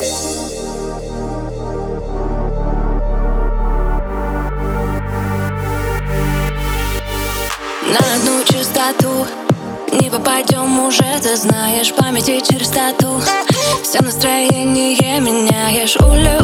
[0.00, 0.06] На
[8.14, 9.26] одну частоту
[10.00, 13.20] не попадем уже, ты знаешь Памяти чистоту.
[13.82, 16.37] Все настроение меняешь улю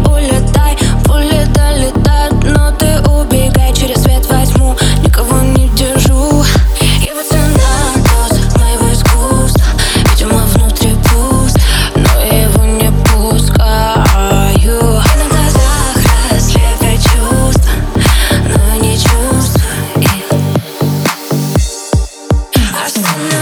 [22.95, 23.34] Just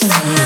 [0.00, 0.39] tonight.